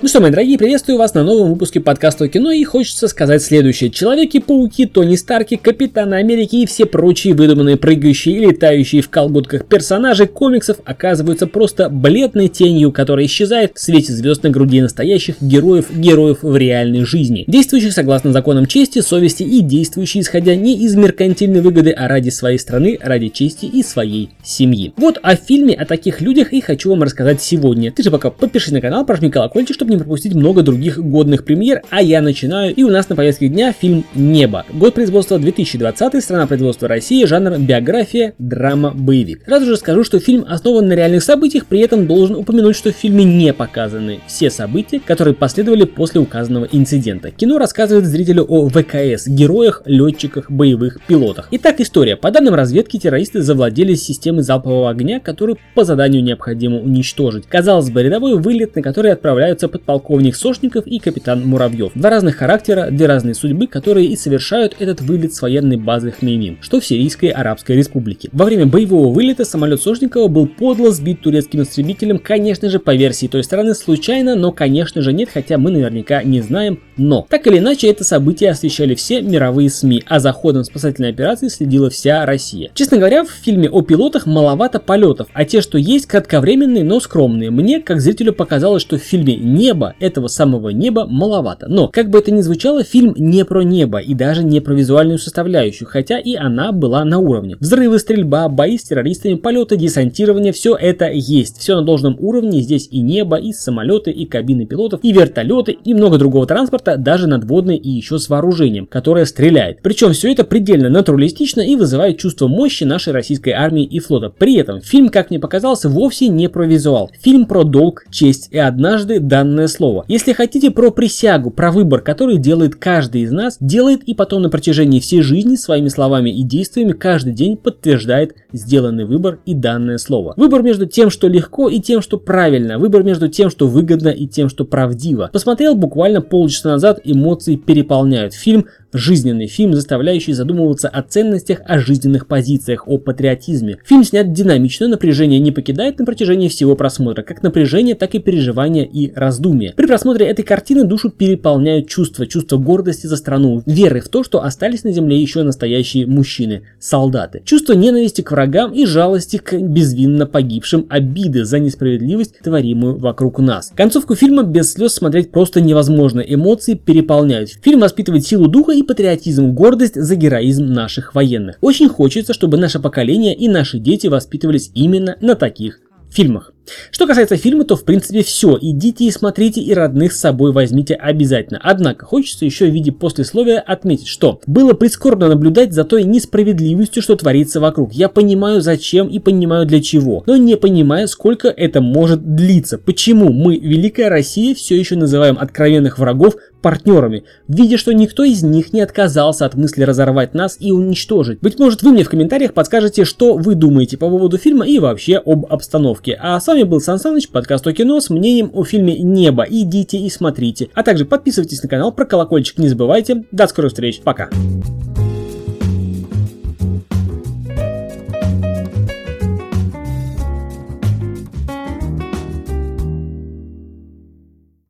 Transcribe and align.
Ну 0.00 0.06
что, 0.06 0.20
мои 0.20 0.30
дорогие, 0.30 0.56
приветствую 0.58 0.96
вас 0.96 1.12
на 1.14 1.24
новом 1.24 1.50
выпуске 1.50 1.80
подкаста 1.80 2.26
о 2.26 2.28
кино 2.28 2.52
и 2.52 2.62
хочется 2.62 3.08
сказать 3.08 3.42
следующее. 3.42 3.90
Человеки-пауки, 3.90 4.86
Тони 4.86 5.16
Старки, 5.16 5.56
Капитаны 5.56 6.14
Америки 6.14 6.54
и 6.54 6.66
все 6.66 6.86
прочие 6.86 7.34
выдуманные 7.34 7.76
прыгающие 7.76 8.36
и 8.36 8.46
летающие 8.46 9.02
в 9.02 9.08
колготках 9.08 9.66
персонажи 9.66 10.26
комиксов 10.26 10.76
оказываются 10.84 11.48
просто 11.48 11.88
бледной 11.88 12.46
тенью, 12.46 12.92
которая 12.92 13.26
исчезает 13.26 13.72
в 13.74 13.80
свете 13.80 14.12
звезд 14.12 14.44
на 14.44 14.50
груди 14.50 14.80
настоящих 14.80 15.34
героев-героев 15.40 16.38
в 16.42 16.56
реальной 16.56 17.04
жизни, 17.04 17.42
действующих 17.48 17.92
согласно 17.92 18.30
законам 18.30 18.66
чести, 18.66 19.00
совести 19.00 19.42
и 19.42 19.62
действующие 19.62 20.22
исходя 20.22 20.54
не 20.54 20.76
из 20.76 20.94
меркантильной 20.94 21.60
выгоды, 21.60 21.90
а 21.90 22.06
ради 22.06 22.30
своей 22.30 22.60
страны, 22.60 23.00
ради 23.02 23.30
чести 23.30 23.64
и 23.64 23.82
своей 23.82 24.30
семьи. 24.44 24.92
Вот 24.96 25.18
о 25.20 25.34
фильме 25.34 25.74
о 25.74 25.84
таких 25.84 26.20
людях 26.20 26.52
и 26.52 26.60
хочу 26.60 26.90
вам 26.90 27.02
рассказать 27.02 27.42
сегодня. 27.42 27.90
Ты 27.90 28.04
же 28.04 28.12
пока 28.12 28.30
подпишись 28.30 28.70
на 28.70 28.80
канал, 28.80 29.04
прожми 29.04 29.28
колокольчик, 29.28 29.74
чтобы 29.74 29.87
не 29.88 29.96
пропустить 29.96 30.34
много 30.34 30.62
других 30.62 30.98
годных 30.98 31.44
премьер, 31.44 31.82
а 31.90 32.02
я 32.02 32.20
начинаю. 32.20 32.74
И 32.74 32.82
у 32.84 32.90
нас 32.90 33.08
на 33.08 33.16
повестке 33.16 33.48
дня 33.48 33.72
фильм 33.72 34.04
«Небо». 34.14 34.64
Год 34.72 34.94
производства 34.94 35.38
2020, 35.38 36.22
страна 36.22 36.46
производства 36.46 36.88
России, 36.88 37.24
жанр 37.24 37.58
биография, 37.58 38.34
драма, 38.38 38.92
боевик. 38.94 39.42
Сразу 39.46 39.66
же 39.66 39.76
скажу, 39.76 40.04
что 40.04 40.18
фильм 40.20 40.44
основан 40.48 40.88
на 40.88 40.92
реальных 40.92 41.22
событиях, 41.22 41.66
при 41.66 41.80
этом 41.80 42.06
должен 42.06 42.36
упомянуть, 42.36 42.76
что 42.76 42.92
в 42.92 42.96
фильме 42.96 43.24
не 43.24 43.52
показаны 43.52 44.20
все 44.26 44.50
события, 44.50 45.00
которые 45.00 45.34
последовали 45.34 45.84
после 45.84 46.20
указанного 46.20 46.68
инцидента. 46.70 47.30
Кино 47.30 47.58
рассказывает 47.58 48.06
зрителю 48.06 48.44
о 48.48 48.68
ВКС, 48.68 49.26
героях, 49.26 49.82
летчиках, 49.86 50.50
боевых 50.50 50.98
пилотах. 51.06 51.48
Итак, 51.50 51.80
история. 51.80 52.16
По 52.16 52.30
данным 52.30 52.54
разведки, 52.54 52.98
террористы 52.98 53.42
завладели 53.42 53.94
системой 53.94 54.42
залпового 54.42 54.90
огня, 54.90 55.20
которую 55.20 55.58
по 55.74 55.84
заданию 55.84 56.22
необходимо 56.22 56.78
уничтожить. 56.78 57.46
Казалось 57.46 57.90
бы, 57.90 58.02
рядовой 58.02 58.36
вылет, 58.36 58.76
на 58.76 58.82
который 58.82 59.12
отправляются 59.12 59.68
подполковник 59.78 60.36
Сошников 60.36 60.86
и 60.86 60.98
капитан 60.98 61.46
Муравьев. 61.46 61.92
Два 61.94 62.10
разных 62.10 62.36
характера, 62.36 62.88
две 62.90 63.06
разные 63.06 63.34
судьбы, 63.34 63.66
которые 63.66 64.08
и 64.08 64.16
совершают 64.16 64.76
этот 64.78 65.00
вылет 65.00 65.34
с 65.34 65.42
военной 65.42 65.76
базы 65.76 66.10
Хмеймим, 66.10 66.58
что 66.60 66.80
в 66.80 66.86
Сирийской 66.86 67.30
Арабской 67.30 67.76
Республике. 67.76 68.28
Во 68.32 68.44
время 68.44 68.66
боевого 68.66 69.12
вылета 69.12 69.44
самолет 69.44 69.80
Сошникова 69.80 70.28
был 70.28 70.46
подло 70.46 70.90
сбит 70.90 71.22
турецким 71.22 71.62
истребителем, 71.62 72.18
конечно 72.18 72.68
же, 72.68 72.78
по 72.78 72.94
версии 72.94 73.26
той 73.26 73.44
стороны 73.44 73.74
случайно, 73.74 74.34
но 74.34 74.52
конечно 74.52 75.02
же 75.02 75.12
нет, 75.12 75.30
хотя 75.32 75.58
мы 75.58 75.70
наверняка 75.70 76.22
не 76.22 76.40
знаем, 76.40 76.80
но. 76.96 77.26
Так 77.28 77.46
или 77.46 77.58
иначе, 77.58 77.88
это 77.88 78.04
событие 78.04 78.50
освещали 78.50 78.94
все 78.94 79.20
мировые 79.22 79.70
СМИ, 79.70 80.02
а 80.06 80.20
за 80.20 80.32
ходом 80.32 80.64
спасательной 80.64 81.10
операции 81.10 81.48
следила 81.48 81.90
вся 81.90 82.26
Россия. 82.26 82.70
Честно 82.74 82.98
говоря, 82.98 83.24
в 83.24 83.30
фильме 83.30 83.70
о 83.70 83.82
пилотах 83.82 84.26
маловато 84.26 84.80
полетов, 84.80 85.28
а 85.32 85.44
те, 85.44 85.60
что 85.60 85.78
есть, 85.78 86.06
кратковременные, 86.06 86.84
но 86.84 87.00
скромные. 87.00 87.50
Мне, 87.50 87.80
как 87.80 88.00
зрителю, 88.00 88.32
показалось, 88.32 88.82
что 88.82 88.98
в 88.98 89.02
фильме 89.02 89.36
«Небо» 89.68 89.94
этого 90.00 90.28
самого 90.28 90.70
неба 90.70 91.04
маловато. 91.06 91.66
Но, 91.68 91.88
как 91.88 92.08
бы 92.08 92.20
это 92.20 92.30
ни 92.30 92.40
звучало, 92.40 92.84
фильм 92.84 93.12
не 93.18 93.44
про 93.44 93.62
небо 93.62 93.98
и 93.98 94.14
даже 94.14 94.42
не 94.42 94.60
про 94.60 94.72
визуальную 94.72 95.18
составляющую, 95.18 95.86
хотя 95.86 96.18
и 96.18 96.36
она 96.36 96.72
была 96.72 97.04
на 97.04 97.18
уровне. 97.18 97.56
Взрывы, 97.60 97.98
стрельба, 97.98 98.48
бои 98.48 98.78
с 98.78 98.84
террористами, 98.84 99.34
полеты, 99.34 99.76
десантирование, 99.76 100.54
все 100.54 100.74
это 100.74 101.10
есть. 101.10 101.58
Все 101.58 101.74
на 101.76 101.82
должном 101.82 102.16
уровне, 102.18 102.62
здесь 102.62 102.88
и 102.90 103.00
небо, 103.00 103.36
и 103.36 103.52
самолеты, 103.52 104.10
и 104.10 104.24
кабины 104.24 104.64
пилотов, 104.64 105.00
и 105.02 105.12
вертолеты, 105.12 105.72
и 105.72 105.92
много 105.92 106.16
другого 106.16 106.46
транспорта, 106.46 106.96
даже 106.96 107.26
надводные 107.26 107.76
и 107.76 107.90
еще 107.90 108.18
с 108.18 108.30
вооружением, 108.30 108.86
которое 108.86 109.26
стреляет. 109.26 109.80
Причем 109.82 110.14
все 110.14 110.32
это 110.32 110.44
предельно 110.44 110.88
натуралистично 110.88 111.60
и 111.60 111.76
вызывает 111.76 112.16
чувство 112.16 112.48
мощи 112.48 112.84
нашей 112.84 113.12
российской 113.12 113.50
армии 113.50 113.84
и 113.84 113.98
флота. 113.98 114.30
При 114.30 114.56
этом 114.56 114.80
фильм, 114.80 115.10
как 115.10 115.28
мне 115.28 115.38
показался, 115.38 115.90
вовсе 115.90 116.28
не 116.28 116.48
про 116.48 116.64
визуал. 116.64 117.10
Фильм 117.20 117.44
про 117.44 117.64
долг, 117.64 118.04
честь 118.10 118.48
и 118.50 118.56
однажды 118.56 119.20
данное 119.20 119.57
слово. 119.66 120.04
Если 120.06 120.32
хотите 120.32 120.70
про 120.70 120.90
присягу, 120.90 121.50
про 121.50 121.72
выбор, 121.72 122.00
который 122.00 122.38
делает 122.38 122.76
каждый 122.76 123.22
из 123.22 123.32
нас, 123.32 123.56
делает 123.58 124.04
и 124.04 124.14
потом 124.14 124.42
на 124.42 124.50
протяжении 124.50 125.00
всей 125.00 125.22
жизни 125.22 125.56
своими 125.56 125.88
словами 125.88 126.30
и 126.30 126.42
действиями 126.44 126.92
каждый 126.92 127.32
день 127.32 127.56
подтверждает 127.56 128.36
сделанный 128.52 129.04
выбор 129.04 129.40
и 129.46 129.54
данное 129.54 129.98
слово. 129.98 130.34
Выбор 130.36 130.62
между 130.62 130.86
тем, 130.86 131.10
что 131.10 131.28
легко 131.28 131.68
и 131.68 131.80
тем, 131.80 132.02
что 132.02 132.18
правильно. 132.18 132.78
Выбор 132.78 133.02
между 133.02 133.28
тем, 133.28 133.50
что 133.50 133.66
выгодно 133.66 134.08
и 134.08 134.26
тем, 134.26 134.48
что 134.48 134.64
правдиво. 134.64 135.30
Посмотрел 135.32 135.74
буквально 135.74 136.20
полчаса 136.20 136.68
назад, 136.70 137.00
эмоции 137.04 137.56
переполняют. 137.56 138.34
Фильм 138.34 138.66
Жизненный 138.94 139.48
фильм, 139.48 139.74
заставляющий 139.74 140.32
задумываться 140.32 140.88
о 140.88 141.02
ценностях, 141.02 141.60
о 141.66 141.78
жизненных 141.78 142.26
позициях, 142.26 142.88
о 142.88 142.96
патриотизме. 142.96 143.76
Фильм 143.84 144.02
снят 144.02 144.32
динамично, 144.32 144.88
напряжение 144.88 145.38
не 145.40 145.52
покидает 145.52 145.98
на 145.98 146.06
протяжении 146.06 146.48
всего 146.48 146.74
просмотра, 146.74 147.22
как 147.22 147.42
напряжение, 147.42 147.94
так 147.94 148.14
и 148.14 148.18
переживания 148.18 148.84
и 148.84 149.12
раздумья. 149.14 149.74
При 149.76 149.84
просмотре 149.84 150.26
этой 150.26 150.42
картины 150.42 150.84
душу 150.84 151.10
переполняют 151.10 151.86
чувства, 151.88 152.26
чувство 152.26 152.56
гордости 152.56 153.06
за 153.06 153.18
страну, 153.18 153.62
веры 153.66 154.00
в 154.00 154.08
то, 154.08 154.24
что 154.24 154.42
остались 154.42 154.84
на 154.84 154.92
земле 154.92 155.20
еще 155.20 155.42
настоящие 155.42 156.06
мужчины, 156.06 156.62
солдаты. 156.80 157.42
Чувство 157.44 157.74
ненависти 157.74 158.22
к 158.22 158.30
врагам 158.30 158.72
и 158.72 158.86
жалости 158.86 159.36
к 159.36 159.52
безвинно 159.52 160.24
погибшим, 160.24 160.86
обиды 160.88 161.44
за 161.44 161.58
несправедливость, 161.58 162.38
творимую 162.38 162.96
вокруг 162.96 163.38
нас. 163.38 163.70
Концовку 163.76 164.14
фильма 164.14 164.44
без 164.44 164.72
слез 164.72 164.94
смотреть 164.94 165.30
просто 165.30 165.60
невозможно, 165.60 166.20
эмоции 166.20 166.72
переполняют. 166.72 167.50
Фильм 167.62 167.80
воспитывает 167.80 168.24
силу 168.24 168.48
духа 168.48 168.77
и 168.78 168.82
патриотизм, 168.82 169.52
гордость 169.52 170.00
за 170.00 170.16
героизм 170.16 170.66
наших 170.66 171.14
военных. 171.14 171.56
Очень 171.60 171.88
хочется, 171.88 172.32
чтобы 172.32 172.56
наше 172.56 172.78
поколение 172.78 173.34
и 173.34 173.48
наши 173.48 173.78
дети 173.78 174.06
воспитывались 174.06 174.70
именно 174.74 175.16
на 175.20 175.34
таких 175.34 175.80
фильмах. 176.10 176.52
Что 176.90 177.06
касается 177.06 177.36
фильма, 177.36 177.64
то 177.64 177.76
в 177.76 177.84
принципе 177.84 178.22
все. 178.22 178.58
Идите 178.60 179.04
и 179.04 179.10
смотрите, 179.10 179.60
и 179.60 179.72
родных 179.72 180.12
с 180.12 180.20
собой 180.20 180.52
возьмите 180.52 180.94
обязательно. 180.94 181.60
Однако 181.62 182.04
хочется 182.04 182.44
еще 182.44 182.66
в 182.66 182.74
виде 182.74 182.92
послесловия 182.92 183.60
отметить, 183.60 184.06
что 184.06 184.40
было 184.46 184.74
прискорбно 184.74 185.28
наблюдать 185.28 185.72
за 185.72 185.84
той 185.84 186.04
несправедливостью, 186.04 187.02
что 187.02 187.16
творится 187.16 187.60
вокруг. 187.60 187.92
Я 187.92 188.08
понимаю 188.08 188.60
зачем 188.60 189.08
и 189.08 189.18
понимаю 189.18 189.66
для 189.66 189.80
чего, 189.80 190.24
но 190.26 190.36
не 190.36 190.56
понимаю, 190.56 191.08
сколько 191.08 191.48
это 191.48 191.80
может 191.80 192.34
длиться. 192.34 192.78
Почему 192.78 193.32
мы, 193.32 193.56
Великая 193.56 194.08
Россия, 194.08 194.54
все 194.54 194.78
еще 194.78 194.96
называем 194.96 195.38
откровенных 195.38 195.98
врагов 195.98 196.36
партнерами, 196.60 197.24
видя, 197.46 197.78
что 197.78 197.92
никто 197.92 198.24
из 198.24 198.42
них 198.42 198.72
не 198.72 198.80
отказался 198.80 199.46
от 199.46 199.54
мысли 199.54 199.82
разорвать 199.82 200.34
нас 200.34 200.56
и 200.60 200.72
уничтожить. 200.72 201.40
Быть 201.40 201.58
может, 201.58 201.82
вы 201.82 201.92
мне 201.92 202.04
в 202.04 202.08
комментариях 202.08 202.54
подскажете, 202.54 203.04
что 203.04 203.34
вы 203.34 203.54
думаете 203.54 203.96
по 203.96 204.08
поводу 204.08 204.38
фильма 204.38 204.66
и 204.66 204.78
вообще 204.78 205.16
об 205.16 205.46
обстановке. 205.46 206.18
А 206.20 206.38
с 206.40 206.46
вами 206.46 206.62
был 206.64 206.80
Сан 206.80 206.98
Саныч, 206.98 207.28
подкаст 207.28 207.66
о 207.66 207.72
кино 207.72 208.00
с 208.00 208.10
мнением 208.10 208.50
о 208.52 208.64
фильме 208.64 208.98
«Небо». 208.98 209.44
Идите 209.48 209.98
и 209.98 210.10
смотрите. 210.10 210.68
А 210.74 210.82
также 210.82 211.04
подписывайтесь 211.04 211.62
на 211.62 211.68
канал, 211.68 211.92
про 211.92 212.04
колокольчик 212.04 212.58
не 212.58 212.68
забывайте. 212.68 213.24
До 213.30 213.46
скорых 213.46 213.72
встреч, 213.72 214.00
пока. 214.00 214.28